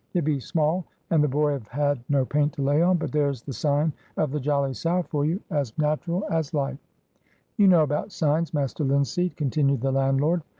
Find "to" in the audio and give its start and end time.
2.53-2.63